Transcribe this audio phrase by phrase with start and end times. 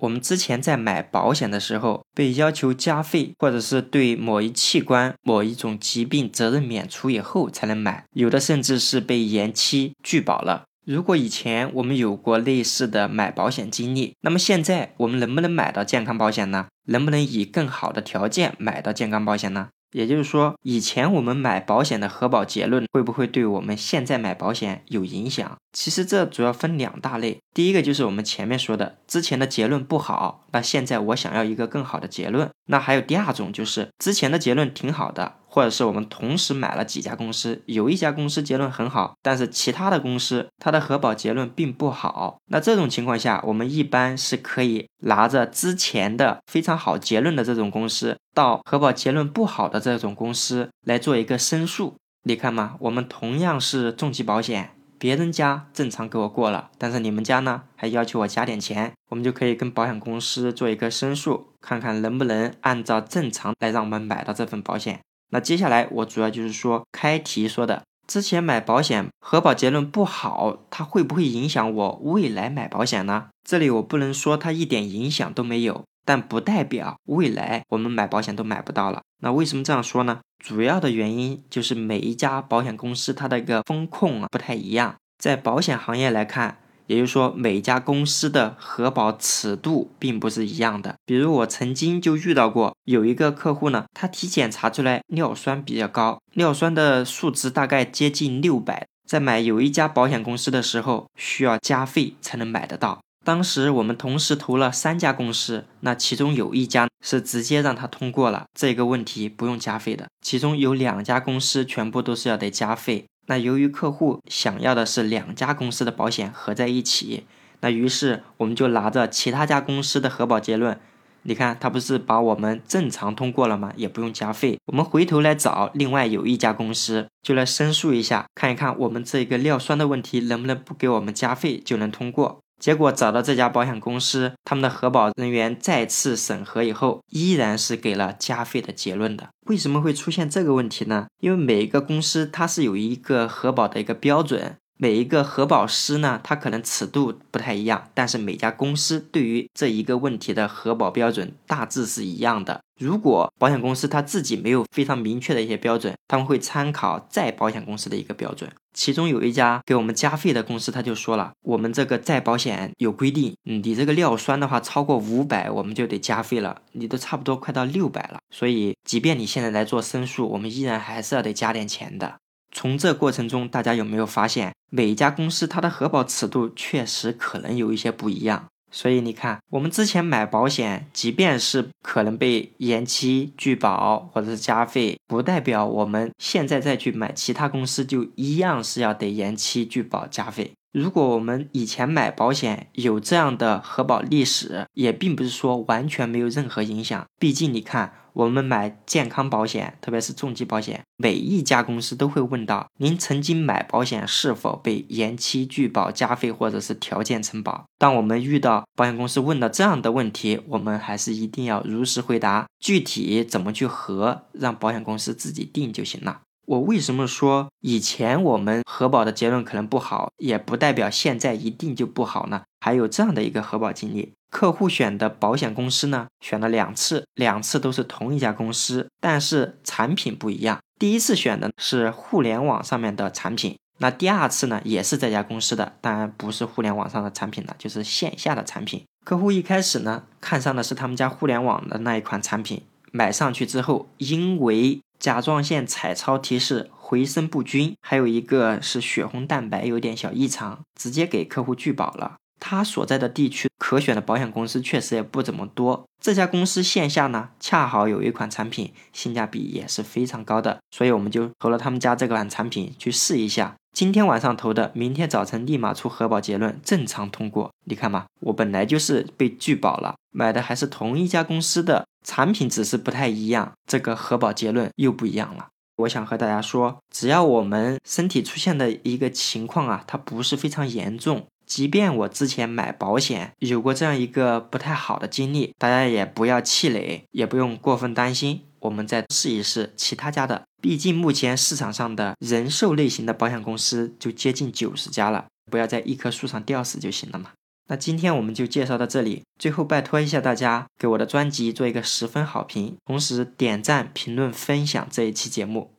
[0.00, 10.64] 我们之前在买保险的时候被要求加费，或者是对某一器官、某一种疾病责任免除以后才能买，有的甚至是被延期拒保了。
[10.84, 16.66] 如果以前我们有过类似的买保险经历，那么现在我们能不能买到健康保险呢？
[16.88, 19.68] 能不能以更好的条件买到健康保险呢？
[19.96, 25.56] 也就是说，以前我们买保险的核保结论会不会对我们现在买保险有影响？
[25.72, 27.38] 其实这主要分两大类。
[27.54, 32.50] 第一个就是我们前面说的，之前的结论不好，那现在我想要一个更好的结论。
[32.66, 35.36] 那还有第二种，就是之前的结论挺好的。
[35.48, 42.36] 或者是我们同时买了几家公司，有一家公司结论很好，但是其他的公司它的核保结论并不好。
[42.50, 51.96] 那这种情况下，我们一般是可以拿着之前的非常好结论的这种公司，到核保结论不好的这种公司来做一个申诉。
[52.24, 65.00] 你看嘛，我们同样是重疾保险，别人家正常给我过了，但是你们家呢还要求我加点钱，我们就可以跟保险公司做一个申诉，看看能不能按照正常来让我们买到这份保险。
[65.30, 73.26] 那接下来我主要就是说，开题说的，之前买保险核保结论不好，它会不会影响我未来买保险呢？
[73.42, 79.02] 这里我不能说它一点影响都没有，但不代表未来我们买保险都买不到了。
[79.20, 80.20] 那为什么这样说呢？
[80.38, 86.58] 主要的原因就是每一家保险公司它的一个风控啊不太一样，在保险行业来看。
[86.86, 90.94] 也就是说，每家公司的核保尺度并不是一样的。
[91.04, 103.00] 比如我曾经就遇到过，有一个客户呢，他体检查出来尿酸比较高，尿酸的数值大概接近六百，在买有一家保险公司的时候，需要加费才能买得到。
[103.26, 113.04] 当时我们同时投了三家公司，那其中有一家是直接让他通过了这个问题不用加费的，其中有两家公司全部都是要得加费。
[113.26, 117.26] 那由于客户想要的是两家公司的保险合在一起，
[117.62, 120.78] 那于是我们就拿着其他家公司的核保结论，
[121.22, 123.72] 你看他不是把我们正常通过了吗？
[123.74, 132.38] 也不用加费，我们回头来找另外有一家公司，就来申诉一下，看一看我们这个尿酸的问题能不能不给我们加费就能通过。
[132.60, 139.28] 结果找到这家保险公司，他们的核保人员再次审核以后，依然是给了加费的结论的。
[139.46, 141.06] 为什么会出现这个问题呢？
[141.20, 144.56] 因为每一个公司它是有一个核保的一个标准。
[144.78, 152.60] 每一个核保师呢，他可能尺度不太一样，但是每家公司对于这一个问题的核保标准大致是一样的。
[152.78, 158.50] 如果保险公司他自己没有非常明确的一些标准，他们会参考再保险公司的一个标准。
[158.74, 166.60] 其中有一家给我们加费的公司，他就说了，我们这个再保险有规定，你这个尿酸的话超过五百，我们就得加费了。
[166.72, 172.16] 你都差不多快到六百了，所以即便你现在来做申诉，我们依然还是要得加点钱的。
[172.52, 178.46] 从这过程中，大家有没有发现，每一家公司它的核保尺度确实可能有一些不一样？
[178.72, 190.52] 所以你看，我们之前买保险，即便是可能被延期拒保或者是加费，不代表我们现在再去买其他公司就一样是要得延期拒保加费。
[190.76, 197.06] 如果我们以前买保险有这样的核保历史，也并不是说完全没有任何影响。
[197.18, 197.94] 毕竟你看。
[198.16, 207.66] 我们买健康保险，特别是重疾保险，每一家公司都会问到您曾经买保险是否被延期拒保、加费或者是条件承保。
[207.76, 212.46] 当我们遇到保险公司问到这样的问题，我们还是一定要如实回答。
[212.58, 216.22] 具体怎么去核，让保险公司自己定就行了。
[216.46, 222.42] 我为什么说以前我们核保的结论可能不好，也不代表现在一定就不好呢？
[222.60, 224.12] 还有这样的一个核保经历。
[224.30, 230.58] 客户选的保险公司呢，选了两次，两次都是同一家公司，但是产品不一样。
[230.78, 238.84] 第一次选的是互联网上面的产品，那第二次呢，也是这家公司的，当然不是互联网上的产品了，就是线下的产品。
[239.04, 242.62] 客户一开始呢，看上的是他们家互联网的那一款产品，
[242.96, 252.16] 买上去之后，因为甲状腺彩超提示回声不均，还有一个是血红蛋白有点小异常，直接给客户拒保了。
[252.40, 255.84] 他所在的地区可选的保险公司确实也不怎么多。
[256.02, 263.56] 这家公司线下呢，恰好有一款产品性价比也是非常高的，所以我们就投了他们家这款产品去试一下。
[263.72, 267.50] 今天晚上投的，明天早晨立马出核保结论，正常通过。
[267.64, 275.48] 你看嘛，我本来就是被拒保了，买的还是同一家公司的产品，只是不太一样，这个核保结论又不一样了。
[275.78, 281.26] 我想和大家说，只要我们身体出现的一个情况啊，它不是非常严重。
[281.44, 288.42] 即便我之前买保险有过这样一个不太好的经历，大家也不要气馁，也不用过分担心。
[288.60, 297.30] 我们再试一试其他家的，毕竟目前市场上的人寿类型的保险公司就接近九十家了，不要在一棵树上吊死就行了嘛。
[297.68, 305.75] 那今天我们就介绍到这里，最后拜托一下大家给我的专辑做一个十分好评，同时点赞、评论、分享这一期节目。